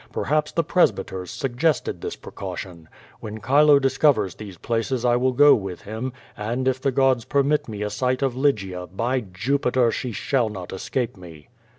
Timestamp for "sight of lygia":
7.91-8.87